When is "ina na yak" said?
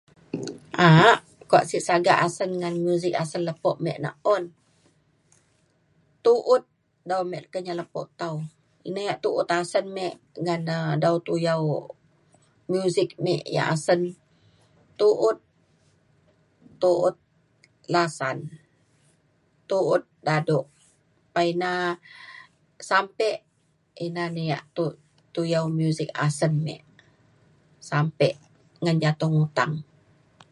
24.05-24.63